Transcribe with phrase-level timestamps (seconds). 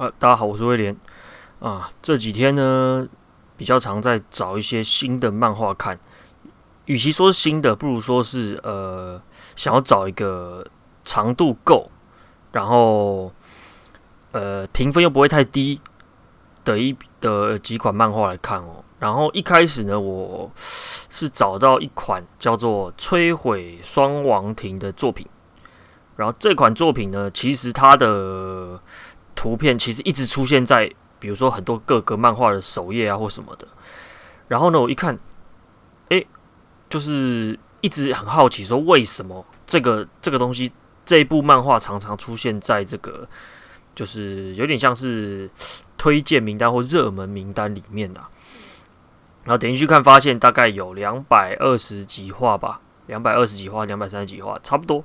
[0.00, 0.96] 啊，大家好，我是威廉
[1.58, 1.90] 啊。
[2.00, 3.06] 这几天呢，
[3.58, 6.00] 比较常在找一些新的漫画看。
[6.86, 9.20] 与其说是新的，不如说是呃，
[9.56, 10.66] 想要找一个
[11.04, 11.90] 长度够，
[12.50, 13.30] 然后
[14.32, 15.78] 呃，评分又不会太低
[16.64, 18.82] 的一的几款漫画来看哦。
[19.00, 20.50] 然后一开始呢，我
[21.10, 25.26] 是找到一款叫做《摧毁双王庭》的作品。
[26.16, 28.78] 然后这款作品呢，其实它的
[29.40, 30.86] 图片其实一直出现在，
[31.18, 33.66] 比如说很多各个漫画的首页啊或什么的。
[34.48, 35.18] 然后呢，我一看，
[36.10, 36.26] 诶，
[36.90, 40.70] 就是一直很好奇，说为什么这个这个东西
[41.06, 43.26] 这一部漫画常常出现在这个，
[43.94, 45.50] 就是有点像是
[45.96, 48.28] 推荐名单或热门名单里面啊。
[49.44, 55.02] 然后点进去看，发现大概有两百二十几话吧，两百二十几话，两百三十几话，差不多。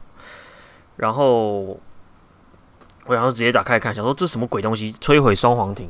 [0.98, 1.80] 然后。
[3.06, 4.92] 我然后直接打开看，想说这什么鬼东西？
[4.94, 5.90] 摧毁双黄庭。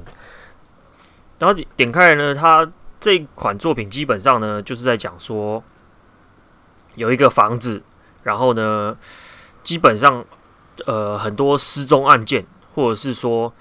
[1.39, 2.69] 然后点开来呢，它
[2.99, 5.63] 这款作品基本上呢就是在讲说，
[6.95, 7.81] 有一个房子，
[8.23, 8.97] 然后呢，
[9.63, 10.25] 基本上
[10.85, 13.53] 呃很多失踪案件，或者是说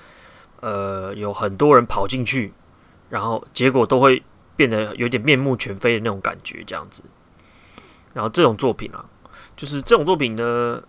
[0.61, 2.53] 呃有很多人跑进去，
[3.09, 4.21] 然后结果都会
[4.57, 7.05] 变得有点面目全非的那种感觉，这样子。
[8.15, 9.05] 然后这种作品啊，
[9.57, 10.83] 就是这种作品呢。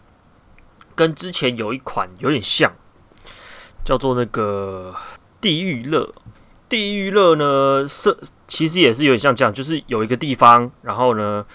[0.95, 2.71] 跟之前有一款有点像，
[3.83, 4.95] 叫做那个
[5.41, 6.03] 《地狱乐》。
[6.67, 11.45] 《地狱乐》呢，是其实也是有点像这样，就是有一个地方，然后呢，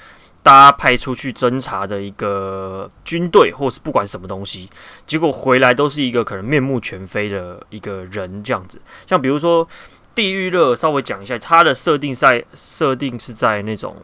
[0.40, 4.70] 大家派出去侦查的一个军队，或是不管什么东西，
[5.06, 8.80] 结果回来都是一个可能面目全非的一个人这样子。
[9.06, 9.66] 像比如说
[10.14, 13.96] 《地狱乐》，稍微讲一下，它的设定在设定是在那种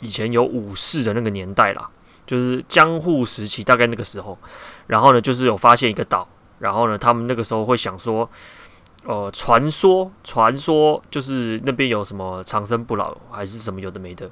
[0.00, 1.88] 以前有武士的那个年代啦。
[2.30, 4.38] 就是江户时期，大概那个时候，
[4.86, 6.28] 然后呢，就是有发现一个岛，
[6.60, 8.30] 然后呢，他们那个时候会想说，
[9.04, 14.30] 呃，传说，传说就是那边有什么长生不老，还是什么有的没的，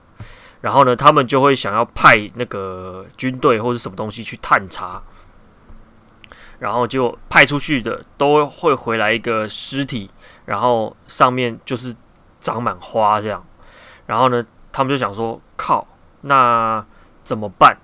[0.61, 5.03] 然后呢，他们就会想要派那个军队或者什么东西去探查，
[6.61, 10.09] 然后就派出去的都会回来一个尸体，
[10.45, 11.93] 然后上面就是
[12.39, 13.45] 长满花这样，
[14.07, 15.85] 然后呢，他们就想说，靠，
[16.21, 16.87] 那
[17.25, 17.77] 怎么办？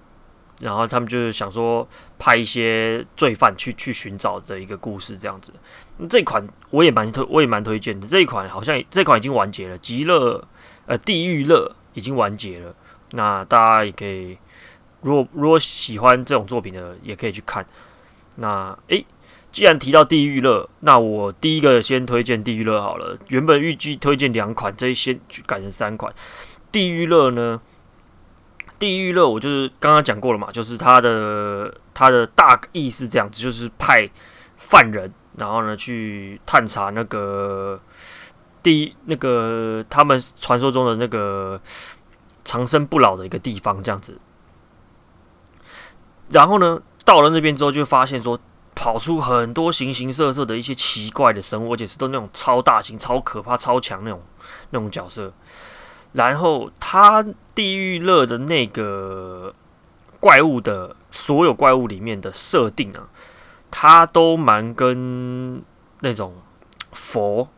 [0.60, 1.86] 然后他们就是想说
[2.18, 5.52] 拍一些罪犯去去寻找的一个故事这样子。
[6.08, 8.06] 这款我也蛮推，我也蛮推荐的。
[8.06, 10.42] 这一款好像这款已经完结了，《极乐
[10.86, 12.74] 呃地狱乐》已经完结了。
[13.12, 14.36] 那大家也可以，
[15.02, 17.64] 如果如果喜欢这种作品的，也可以去看。
[18.36, 19.04] 那诶，
[19.52, 23.16] 既然提到《地狱乐》，那我第一个先推荐《地狱乐》好了。
[23.28, 26.12] 原本预计推荐两款，这一先改成三款。
[26.72, 27.60] 《地狱乐》呢？
[28.78, 34.08] 地狱乐，我就是刚刚讲过了嘛，就是他的他的大意是这样子，就是派
[34.56, 37.80] 犯人，然后呢去探查那个
[38.62, 41.60] 第那个他们传说中的那个
[42.44, 44.18] 长生不老的一个地方，这样子。
[46.30, 48.38] 然后呢，到了那边之后，就发现说
[48.74, 54.22] 跑出很多形形色色的一些奇怪的生物，而且是都那种超大型、超可怕、超强那种
[54.70, 55.32] 那种角色。
[56.14, 59.52] 然后他地狱乐的那个
[60.18, 63.08] 怪物的所有怪物里面的设定啊，
[63.70, 65.62] 他都蛮跟
[66.00, 66.34] 那种
[66.92, 67.48] 佛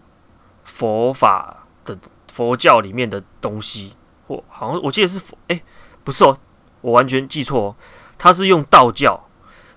[0.65, 1.99] 佛法的
[2.33, 3.95] 佛教里面的东西，
[4.27, 5.63] 或好像我记得是佛，哎，
[6.03, 6.39] 不是哦，
[6.81, 7.77] 我完全记错哦，
[8.19, 9.29] 他是用道教。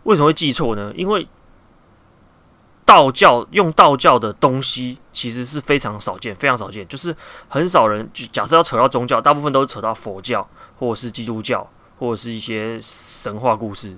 [0.04, 0.94] 为什么会记错呢？
[0.96, 1.28] 因为
[2.90, 7.16] 道教用道教的东西其实是非常少见，非常少见，就是
[7.48, 11.70] 很少人就假设要扯到宗教，大部分都是扯到佛教或者是基督教
[12.00, 13.96] 或者是一些神话故事，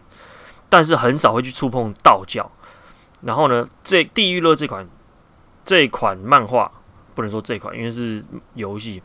[0.68, 2.52] 但是很少会去触碰道教。
[3.22, 4.85] 然后呢，这《地狱乐》这款
[5.63, 6.69] 这款漫画
[7.16, 8.22] 不能说这款，因为是
[8.56, 9.02] 游戏。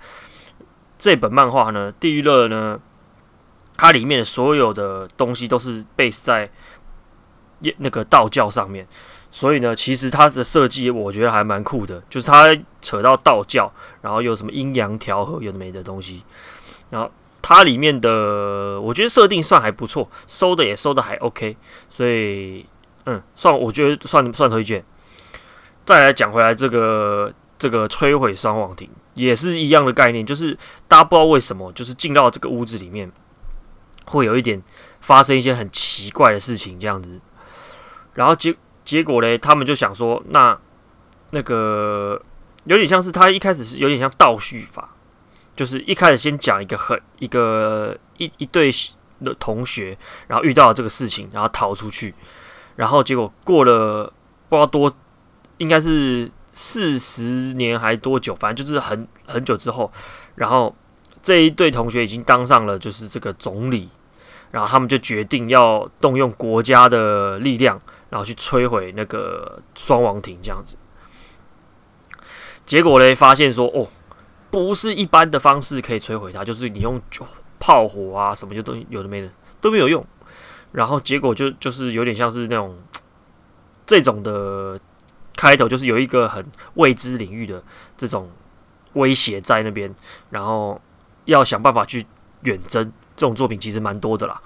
[0.99, 2.81] 这本漫画呢，《地狱乐》呢，
[3.77, 6.51] 它里面所有的东西都是 base 在
[7.79, 8.89] 那个道教上面。
[9.39, 16.25] 所以呢，其实它的设计我觉得还蛮酷的，就是它扯到道教，然后有什么阴阳调和，有的没的东西。
[16.89, 17.11] 然后
[17.43, 21.55] 它里面的我觉得设定算还不错，收的也收的还 OK。
[21.91, 22.65] 所以
[23.05, 24.83] 嗯，算我觉得算算推荐。
[25.85, 30.57] 再来讲回来，这个这个摧毁双王庭也是一样的概念，就是
[30.89, 33.13] 大家不知道为什么，就是进到这个屋子里面，
[34.07, 34.63] 会有一点
[35.03, 37.21] 发生一些很奇怪的事情这样子，
[38.15, 38.57] 然后结。
[38.87, 40.57] 结果嘞，他们就想说，那
[41.31, 42.19] 那个
[42.65, 44.95] 有点像是他一开始是有点像倒叙法，
[45.55, 48.71] 就是一开始先讲一个很一个一一对
[49.23, 49.99] 的同学，
[50.29, 52.15] 然后遇到了这个事情，然后逃出去，
[52.77, 54.13] 然后结果过了
[54.49, 54.95] 不知道多
[55.59, 57.23] 应该是四十
[57.55, 59.93] 年还多久，反正就是很很久之后，
[60.37, 60.75] 然后
[61.23, 63.89] 这一对同学已经当上了就是这个总理，
[64.53, 67.81] 然后他们就决定要动用国家的力量，
[68.11, 70.77] 然后去摧毁那个双王庭这样子。
[72.65, 73.89] 结果嘞，发现说哦，
[74.51, 77.01] 不是一般的方式可以摧毁它，就是你用
[77.59, 79.31] 炮火啊什么就都有的没的
[79.61, 80.05] 都没有用。
[80.73, 82.77] 然后结果就就是有点像是那种
[83.87, 84.79] 这种的
[85.37, 86.45] 开头，就是有一个很
[86.75, 87.63] 未知领域的
[87.97, 88.31] 这种
[88.95, 89.95] 威胁在那边，
[90.31, 90.81] 然后
[91.25, 92.07] 要想办法去
[92.43, 92.93] 远征。
[93.17, 94.43] 这种作品其实蛮多的啦。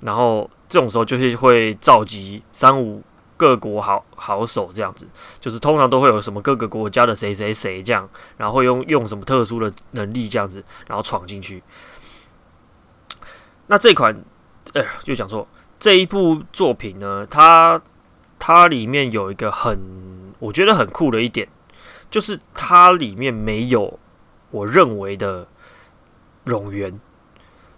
[0.00, 3.02] 然后这种时候就是会召集三五
[3.36, 5.06] 各国好好手这样子，
[5.40, 11.62] 就是通常都会有什么各个国家的谁谁谁这样，然后用用什么特殊的能力这样子，然后闯进去。
[13.66, 14.24] 那这款，
[14.74, 15.46] 哎，又讲错。
[15.78, 17.80] 这一部作品呢，它
[18.38, 21.48] 它里面有一个很我觉得很酷的一点，
[22.10, 23.98] 就是它里面没有
[24.50, 25.48] 我认为的
[26.44, 27.00] 冗员，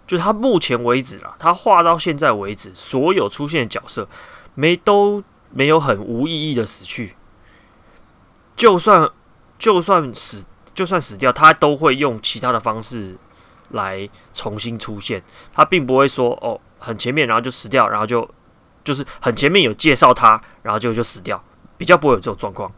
[0.05, 4.07] 就是它目前为止啦，他画到现在为止，所有出现的角色
[4.55, 7.15] 没都没有很无意义的死去，
[8.55, 9.09] 就算
[9.57, 13.15] 就算死就算死掉，他都会用其他的方式
[13.69, 15.23] 来重新出现，
[15.53, 16.59] 他并不会说哦。
[16.85, 18.29] 很前面，然后就死掉，然后就
[18.83, 20.31] 就是很前面有介绍他，
[20.63, 21.41] 然后就就死掉，
[21.77, 22.69] 比较不会有这种状况。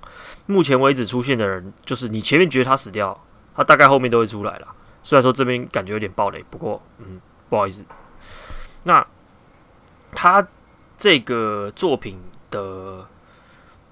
[0.45, 3.19] 目前为止出现的人，就是你前面觉得他死掉，
[3.55, 4.67] 他大概后面都会出来了。
[5.05, 7.85] 虽然说这边感觉有点暴雷，不过嗯，不好意思。
[8.83, 9.05] 那
[10.13, 10.45] 他
[10.97, 12.19] 这个作品
[12.49, 13.07] 的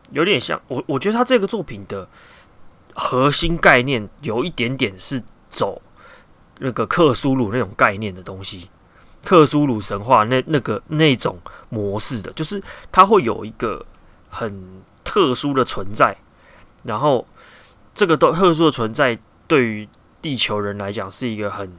[0.09, 2.09] 有点像我，我觉得他这个作品的
[2.95, 5.21] 核心概念有一点点是
[5.51, 5.79] 走
[6.57, 8.71] 那个克苏鲁那种概念的东西。
[9.23, 11.39] 克苏鲁神话那那个那种
[11.69, 12.61] 模式的，就是
[12.91, 13.85] 它会有一个
[14.29, 16.17] 很特殊的存在，
[16.83, 17.25] 然后
[17.93, 19.17] 这个都特殊的存在
[19.47, 19.87] 对于
[20.23, 21.71] 地球人来讲是一个很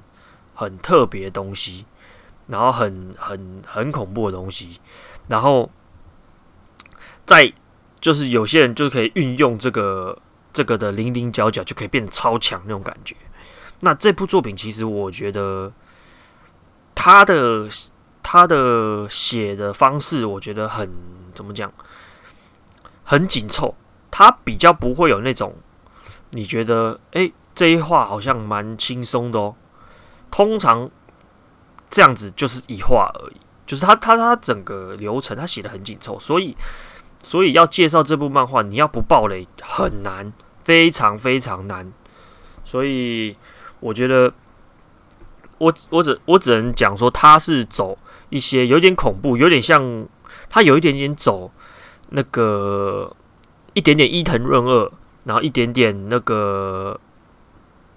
[0.54, 1.84] 很特别的东西，
[2.46, 4.78] 然后很很很恐怖的东西，
[5.26, 5.68] 然后
[7.26, 7.52] 在
[7.98, 10.16] 就是有些人就可以运用这个
[10.52, 13.16] 这个的零零角角就可以变得超强那种感觉。
[13.80, 15.72] 那这部作品其实我觉得。
[16.96, 17.68] 他的
[18.22, 20.90] 他的写的方式，我觉得很
[21.34, 21.70] 怎么讲，
[23.02, 23.74] 很紧凑。
[24.10, 25.54] 他比较不会有那种
[26.30, 29.54] 你觉得，哎，这一话好像蛮轻松的哦。
[30.30, 30.90] 通常
[31.90, 33.36] 这样子就是一话而已，
[33.66, 36.56] 就是他他他整个流程他写的很紧凑，所以
[37.22, 40.32] 所以要介绍这部漫画，你要不爆雷很难，
[40.64, 41.92] 非常非常难。
[42.64, 43.36] 所以
[43.80, 44.32] 我觉得。
[45.58, 47.96] 我我只我只能讲说，他是走
[48.28, 50.04] 一些有点恐怖，有点像
[50.50, 51.50] 他有一点点走
[52.10, 53.14] 那个
[53.72, 54.90] 一点点伊藤润二，
[55.24, 56.98] 然后一点点那个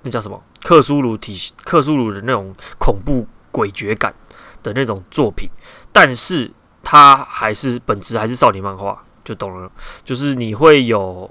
[0.07, 4.15] 那叫什么克苏鲁体系、克苏鲁的那种恐怖诡谲感
[4.63, 5.50] 的那种作品，
[5.92, 6.51] 但是
[6.81, 9.71] 它还是本质还是少年漫画，就懂了，
[10.04, 11.30] 就是你会有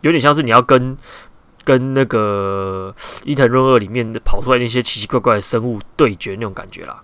[0.00, 0.96] 有点像是你要跟。
[1.64, 2.92] 跟那个
[3.22, 7.00] 伊藤润二里面的跑出来那些奇奇怪怪的生物对决那种感觉啦。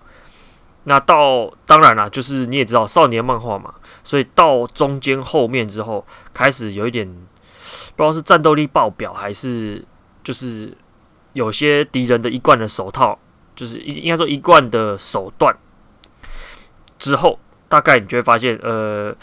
[0.83, 3.73] 那到当然啦，就是你也知道少年漫画嘛，
[4.03, 7.07] 所以到中间后面之后，开始有一点
[7.95, 9.81] 不知道是战斗力爆表，还是
[10.25, 10.77] 就是
[11.33, 13.17] 有些敌人的一贯的手套，
[13.55, 15.55] 就是应应该说一贯的手段
[16.97, 19.15] 之后，大概你就会发现，呃，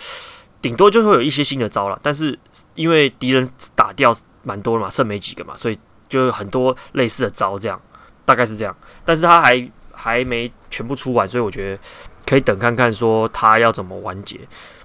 [0.60, 1.98] 顶多就会有一些新的招了。
[2.02, 2.38] 但是
[2.74, 4.16] 因为敌人打掉。
[4.46, 5.76] 蛮多了嘛，剩没几个嘛，所以
[6.08, 7.82] 就很多类似的招，这样
[8.24, 8.72] 大概是这样。
[9.04, 11.82] 但是他还还没全部出完，所以我觉得
[12.24, 14.38] 可以等看看，说他要怎么完结。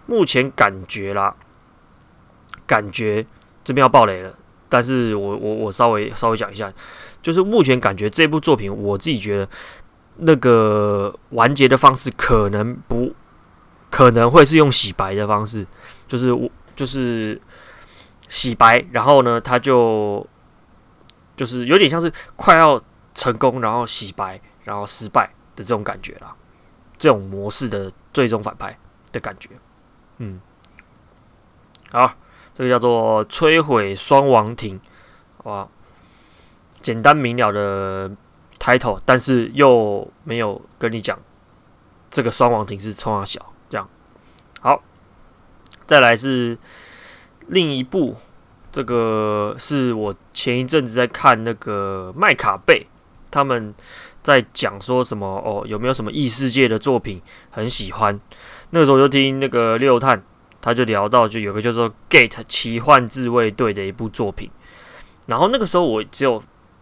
[0.08, 1.36] 目前感觉啦，
[2.66, 3.24] 感觉
[3.64, 4.34] 这边要爆雷了，
[4.68, 6.74] 但是我我我稍微稍微讲一下，
[7.22, 9.50] 就是目前感觉这部作品，我自己觉得
[10.18, 13.14] 那个完结的方式可能不
[13.90, 15.66] 可能会是用洗白的方式，
[16.08, 17.42] 就是我就是。
[18.34, 20.26] 洗白，然后呢，他就
[21.36, 22.82] 就是有点像是快要
[23.14, 26.34] 成功，然后洗白，然后失败的这种感觉啦，
[26.98, 28.80] 这种模式的最终反派
[29.12, 29.50] 的感觉，
[30.20, 30.40] 嗯，
[31.92, 32.14] 好，
[32.54, 34.80] 这个叫做摧毁双王庭，
[35.44, 35.68] 好吧，
[36.82, 38.12] 简单明了的
[38.60, 41.18] title，但是又没有跟你讲
[42.10, 43.88] 这个双王庭是冲三小，这样，
[44.60, 44.82] 好，
[45.86, 46.58] 再来是。
[47.48, 48.16] 另一部，
[48.72, 52.88] 这个是我前一阵子在看那个麦卡贝，
[53.30, 53.74] 他们
[54.24, 58.18] 在讲说什么哦，有没有什么异世界的作品很喜欢？
[58.70, 60.24] 那个时候就听那个六探
[60.62, 64.50] 他就聊到就有个叫做《Gate 奇幻自卫队》的一部作品，
[65.28, 66.42] 然后那个时候我只有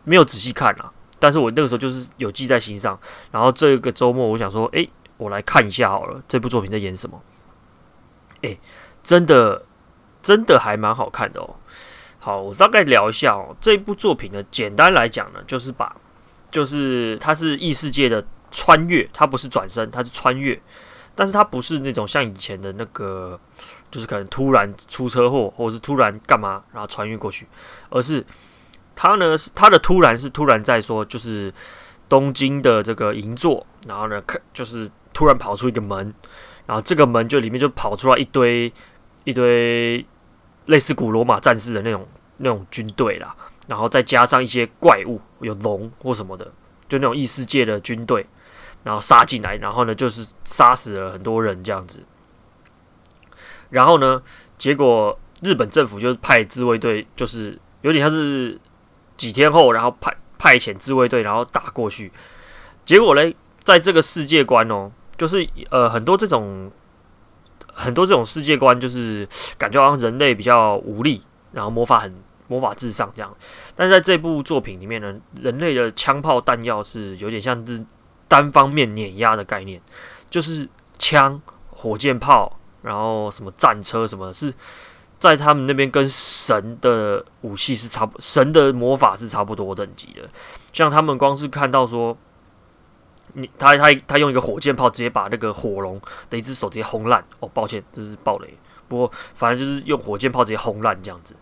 [0.09, 2.99] 没有仔细看啊，但是我那个时候就是有记在心上，
[3.29, 7.21] 然后这个周末我想说，诶，我来看一下好了，这部作品在演什么？
[8.41, 8.59] 诶，
[9.03, 9.63] 真的
[10.23, 11.55] 真的还蛮好看的哦。
[12.17, 15.95] 好，我大概聊一下哦，这部作品呢，简单来讲呢，就是把
[16.49, 20.59] 就是它是异世界的穿越，它不是转生，它是穿越。
[21.15, 23.37] 但是它不是那种像以前的那个，
[23.91, 27.45] 就是可能突然出车祸，或者是突然干嘛，然后穿越过去，
[27.89, 28.25] 而是
[29.01, 31.53] 他呢，是他的突然是突然在说，就是
[32.09, 34.21] 东京的这个银座，然后呢，
[34.53, 36.13] 就是突然跑出一个门，
[36.65, 38.69] 然后这个门就里面就跑出来一堆
[39.23, 40.05] 一堆
[40.65, 42.05] 类似古罗马战士的那种
[42.39, 43.33] 那种军队啦，
[43.67, 46.51] 然后再加上一些怪物，有龙或什么的，
[46.89, 48.27] 就那种异世界的军队。
[48.83, 52.03] 然后杀进来，然后呢，就是杀死了很多人这样子。
[53.69, 54.21] 然后呢，
[54.57, 58.59] 结果日本政府就派自卫队，就是有点像是
[59.19, 62.11] 几天后，然后派派遣自卫队，然后打过去。
[62.85, 66.71] 结果嘞，在这个世界观哦，就是呃很多这种
[67.71, 71.21] 很多这种世界观，就是感觉好像人类比较无力，
[71.51, 72.15] 然后魔法很
[72.47, 73.31] 魔法至上这样。
[73.75, 77.85] 但在这部作品里面呢，人类的枪炮弹药是有点像是。
[78.29, 79.81] 单方面碾压的概念，
[80.29, 84.53] 就是枪、火箭炮，然后什么战车，什么是
[85.19, 90.27] 在他们那边跟神的武器是差不，神的魔法是差不多等级的。
[90.73, 92.17] 像他们光是看到说，
[93.33, 97.23] 你他他他用一个火箭炮直接把那个火龙的一只手直接轰烂。
[97.39, 98.57] 哦，抱歉，这是暴雷。
[98.87, 101.35] 不过反正就是用火箭炮直接轰烂这样子。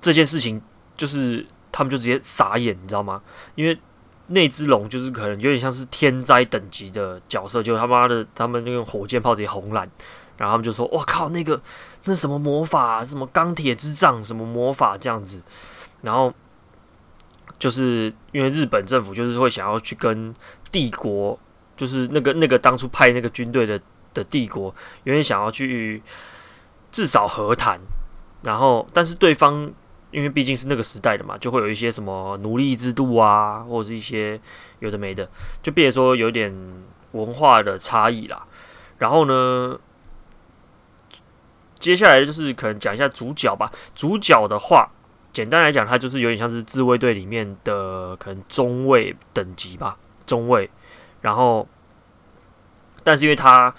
[0.00, 0.60] 这件事情
[0.96, 3.22] 就是他们就直接傻眼，你知道吗？
[3.54, 3.78] 因为。
[4.28, 9.88] 那只龙就是可能有点像是天灾等级的角色，就他妈的他们那个火箭炮直接轰烂，
[10.36, 11.62] 然后他们就说：“哇靠，那个
[12.06, 15.42] 那什么魔法，什么钢铁之杖，什么魔法这样子。”
[16.02, 16.32] 然后
[17.58, 20.34] 就是因为日本政府就是会想要去跟
[20.72, 21.38] 帝国，
[21.76, 23.80] 就是那个那个当初派那个军队的
[24.14, 26.02] 的帝国，有点想要去
[26.90, 27.80] 至少和谈，
[28.42, 29.72] 然后但是对方。
[30.12, 34.40] 因为毕竟是那个时代的嘛，就会有一些什么奴隶制度啊，或者是一些
[34.78, 35.28] 有的没的，
[35.60, 36.54] 就变成说有点
[37.10, 38.46] 文化的差异啦。
[38.98, 39.78] 然后呢，
[41.78, 43.70] 接下来就是可能讲一下主角吧。
[43.94, 44.90] 主角的话，
[45.32, 50.70] 简单来讲，他就是有点像是自卫队里面的可能中尉等级吧，中尉。
[51.20, 51.66] 然后，
[53.02, 53.74] 但是因为他。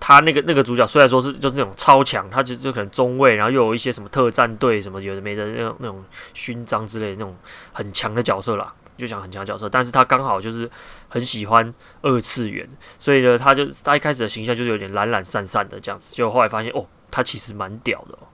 [0.00, 6.04] 他那个那个主角虽然说是就是那种超强，他就就可能中尉，然后又有一些什么特战队什么有的没的那种那种
[6.34, 7.36] 勋章之类的那种
[7.72, 9.68] 很强的角色啦，就讲很强角色。
[9.68, 10.70] 但是他刚好就是
[11.08, 12.66] 很喜欢二次元，
[13.00, 16.14] 所以呢，他就他一开始的形象就是有点懒懒散散的这样子。
[16.14, 16.86] 就后来发现哦，
[17.18, 18.28] 他其实蛮屌的哦，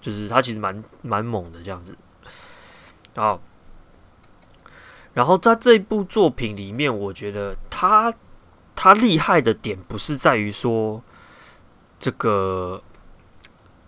[0.00, 1.94] 就是他其实蛮蛮猛的这样子。
[3.14, 3.38] 好，
[5.12, 8.10] 然后在这部作品里面，我觉得他
[8.74, 11.02] 他厉害的点不是在于说。
[12.02, 12.82] 这个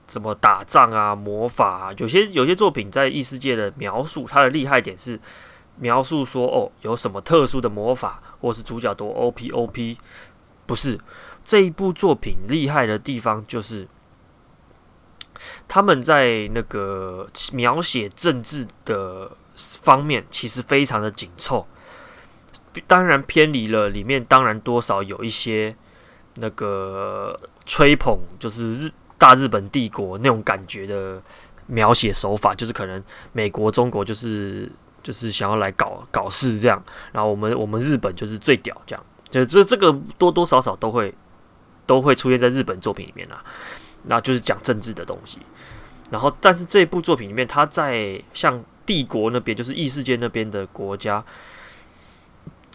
[0.06, 1.16] 怎么打仗啊？
[1.16, 5.18] 魔法啊，有些有些作品在异世界的描述，它的厉害点是
[5.78, 9.96] 描述说哦，有什么特殊的魔法，或是主角多 OP OP，
[10.66, 11.00] 不是
[11.42, 13.88] 这一部作品厉害的地方，就是
[15.68, 21.66] 他们在那个描写政治的方面，其实非常的紧凑，
[22.86, 25.76] 当然偏离了里面，当然多少有一些
[26.36, 27.38] 那个。
[27.64, 31.22] 吹捧就是日大日本帝国那种感觉的
[31.68, 33.00] 描写手法，就是可能
[33.32, 34.68] 美国、中国就是
[35.00, 36.82] 就是想要来搞搞事这样，
[37.12, 41.14] 然后我们我们日本就是最屌这样，就这这个多多少少都会
[41.86, 43.44] 都会出现在日本作品里面啊，
[44.04, 45.38] 那就是讲政治的东西。
[46.10, 51.24] 然后，但是这部作品里面，他在像帝国那边，就是异世界那边的国家，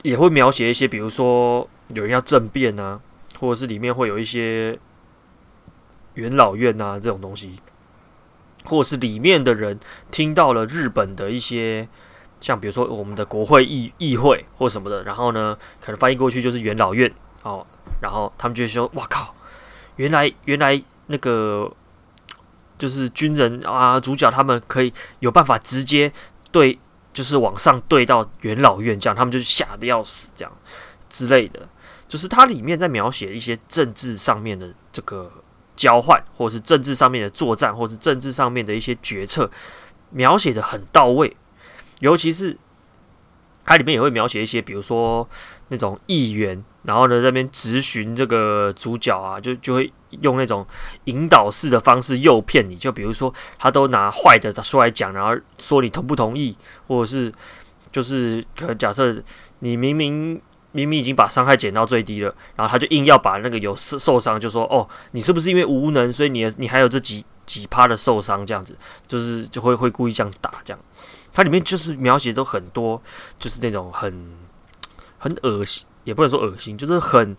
[0.03, 2.99] 也会描写一些，比如说有人要政变啊。
[3.39, 4.79] 或者是里面会有一些
[6.15, 7.59] 元老院啊这种东西，
[8.65, 9.79] 或者是里面的人
[10.09, 11.87] 听到了日本的一些，
[12.39, 17.63] 像比如说我们的国会议议会或什么的，然后呢，可能翻译过去就是元老院哦，
[18.01, 19.35] 然后他们就说：“哇靠，
[19.97, 21.71] 原来原来那个
[22.77, 26.11] 就是军人啊，主角他们可以有办法直接
[26.51, 26.77] 对，
[27.11, 30.51] 就是往上对到元老院这样，他们就吓得要死这样
[31.09, 31.67] 之类的。”
[32.07, 35.29] 就是它里面在描写一些政治上面的这个
[35.75, 39.51] 交换，或者是政治上面的作战，或者是政治上面的一些决策，
[40.11, 41.35] 描写的很到位。
[41.99, 42.57] 尤其是
[43.67, 45.27] 它里面也会描写一些，比如说
[45.67, 50.65] 那种议员，然后呢在那边质询这个主角啊，就就会用那种
[51.03, 56.57] 引导式的方式诱骗你，就比如说他都拿坏的出来讲，然后说你同不同意，
[56.87, 57.29] 或者是
[57.91, 59.21] 就是可能假设
[59.59, 68.73] 你明明明明已经把伤害减到最低了，然后他就硬要把那个有受受伤，就说哦，你是不是因为无能，所以你你还有这几几趴的受伤这样子，
[69.07, 70.79] 就是就会会故意这样打这样。
[71.37, 72.99] 它里面就是描写都很多，
[73.37, 74.35] 就是那种很
[75.19, 77.37] 很恶心，也不能说恶心，就是很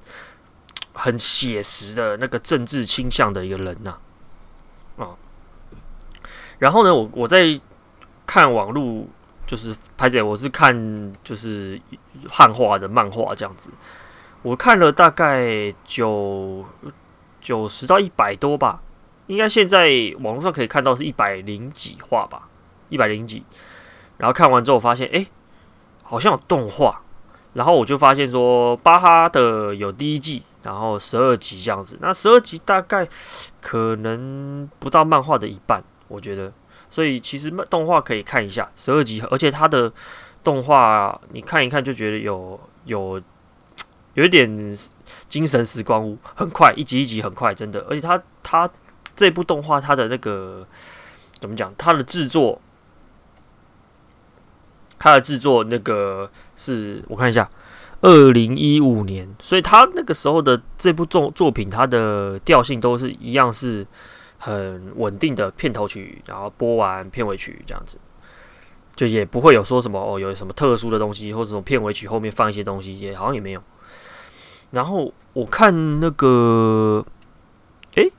[0.93, 3.99] 很写实的那个政治倾向的一个人呐，
[4.99, 5.19] 啊。
[6.61, 7.61] 然后呢，我我在
[8.25, 9.05] 看网络，
[9.49, 11.81] 就是拍姐，我是看就是
[12.28, 13.69] 汉化的漫画这样子，
[14.43, 16.64] 我看了大概九
[17.40, 18.81] 九十到一百多吧，
[19.26, 19.90] 应该现在
[20.21, 22.49] 网络上可以看到是一百零几话吧，
[22.90, 23.43] 一百零几。
[24.18, 25.26] 然后看完之后发现，哎，
[26.02, 27.00] 好像有动画。
[27.54, 31.98] 然后我就发现说，巴哈的有第一季，然后十二集这样子。
[32.00, 33.08] 那十二集大概
[33.60, 36.52] 可能不到漫画的一半，我觉得。
[36.90, 39.90] 所以其实漫动画可以看一下，十二集，而且它的
[40.44, 43.20] 动画你看一看就觉得有有
[44.14, 44.76] 有一点
[45.28, 47.80] 精神时光屋，很快，一集一集很快，真的。
[47.88, 48.68] 而且它它
[49.16, 50.64] 这部动画它的那个
[51.40, 52.60] 怎么讲，它的制作。
[54.99, 57.49] 它的制作那个是我看一下，
[58.00, 63.87] 二零一五年，所以他那个时候的这部作作品，它的调性都是一样，是
[64.38, 67.99] 很稳定的片头曲，然后播完片尾曲这样子，
[68.97, 73.62] 就也不会有说什么哦，有什么特殊的东西，或者什么片尾曲后面放一些东西，也好像也没有。
[74.71, 77.05] 然后我看那个，
[77.95, 78.12] 诶，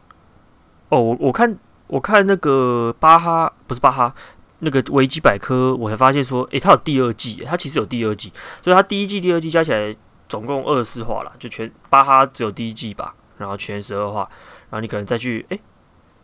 [0.90, 1.58] 哦，我我看
[1.88, 4.16] 我看那个巴哈，不是巴哈。
[4.60, 9.96] 那个维基百科，我才发现说，诶、它有第二季，它其实有第二季，所以它第一季、第二季加起来
[10.28, 14.30] 总共二十四话了，就全巴哈只有第一季吧，然后全十二话，
[14.70, 15.62] 然后你可能再去，诶、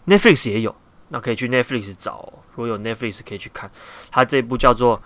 [0.08, 0.76] Netflix 也有，
[1.10, 3.72] 那可以去 Netflix 找，如果有 Netflix 可以去看，
[4.12, 5.02] 它这部叫做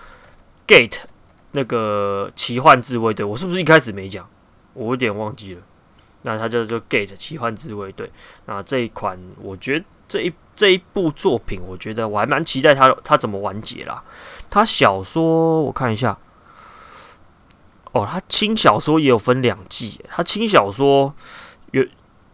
[0.68, 0.98] Gate
[1.52, 4.28] 那个奇幻自卫队，我是不是一开始没讲？
[4.74, 5.62] 我有点忘记了，
[6.24, 8.12] 那它叫做 Gate 奇幻自卫队，
[8.46, 9.86] 那这一款我觉得。
[10.10, 14.04] 这一这一部作品，我觉得我还蛮期待他他怎么完结啦。
[14.50, 16.18] 他小说我看一下，
[17.94, 20.04] 哦，他轻小说也有分两季。
[20.10, 21.16] 他轻小说
[21.72, 21.82] 有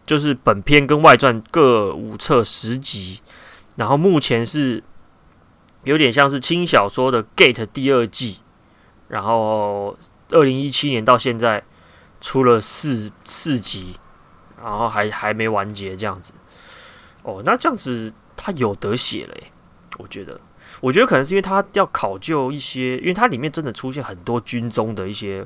[0.07, 3.21] 就是本篇跟外传各五册十集，
[3.75, 4.83] 然后目前是
[5.83, 8.39] 有点像是轻小说的 Gate 第二季，
[9.07, 9.95] 然后
[10.31, 11.63] 二零一七年到现在
[12.19, 13.97] 出了四四集，
[14.59, 16.33] 然后还还没完结这样子。
[17.25, 19.35] 哦，那这样子他有得写了，
[19.97, 20.39] 我觉得，
[20.79, 25.43] 我觉得可能是因为他要考究一些，因为它里面真的出现很多军中的一些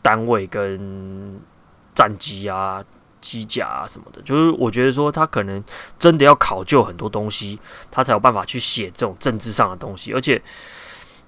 [0.00, 1.40] 单位跟
[1.94, 2.82] 战机啊、
[3.20, 5.62] 机甲啊什么的，就是我觉得说他可能
[5.98, 7.58] 真的要考究很多东西，
[7.90, 10.40] 他才有办法去写这种政治上的东西，而且，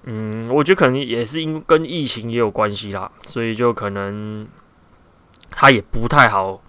[0.03, 4.47] 嗯，我觉得可能也是因跟疫情也有关系啦，所以就可能
[5.51, 6.61] 他也不太好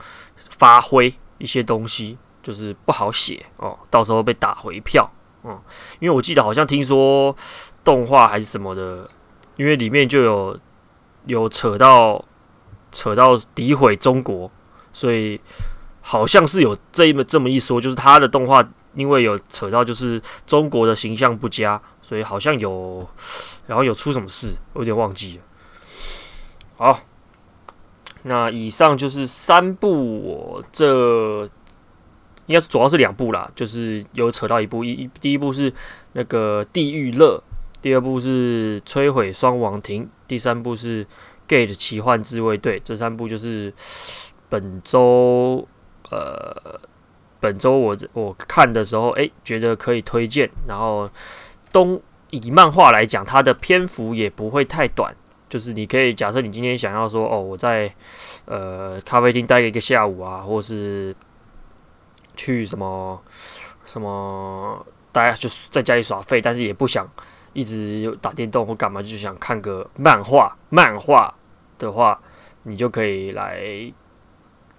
[0.51, 2.19] 发挥一些东西。
[2.45, 5.11] 就是不好写哦，到时候被打回票，
[5.45, 5.59] 嗯，
[5.99, 7.35] 因为我记得好像听说
[7.83, 9.09] 动画还是什么的，
[9.57, 10.61] 因为里面就有
[11.25, 12.23] 有扯到
[12.93, 14.51] 扯到诋毁中国，
[14.93, 15.41] 所以
[16.03, 23.09] 好像是有这么这么一说，就是他的动画因为有扯到就是中国的形象不佳，所以好像有
[23.67, 25.43] 然后有出什么事，有点忘记了。
[26.77, 27.01] 好，
[28.25, 31.49] 那以上就是三部我这。
[32.47, 35.73] 应该主要是两部啦，就是有扯到一部，一第一部是
[36.13, 37.43] 那个《地狱乐》，
[37.81, 41.05] 第二部是《摧毁双王庭》，第三部是
[41.49, 42.79] 《Gate 奇幻自卫队》。
[42.85, 43.73] 这三部就是
[44.51, 45.67] 本周
[46.11, 46.79] 呃
[47.41, 50.51] 本周我我看的时候，哎、觉得可以推荐。
[50.69, 51.09] 然后
[51.73, 55.17] 东以漫画来讲，它的篇幅也不会太短，
[55.49, 57.91] 就是你可以假设你今天想要说哦，我在
[58.45, 61.17] 呃咖啡厅待个一个下午啊，或是。
[62.37, 63.23] 去什么
[63.85, 64.87] 什么？
[65.13, 67.09] 大家就是在家里耍废，但是也不想
[67.53, 70.57] 一直有打电动或干嘛，就想看个漫画。
[70.71, 71.33] 漫画
[71.79, 72.21] 的话，
[72.65, 73.93] 你就可以来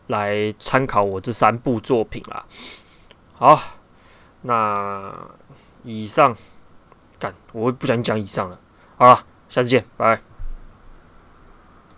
[0.07, 2.45] 来参考我这三部作品啦。
[3.33, 3.57] 好，
[4.41, 5.13] 那
[5.83, 6.35] 以上，
[7.17, 8.59] 干，我不想讲以上了。
[8.97, 10.34] 好了，下次见，拜拜。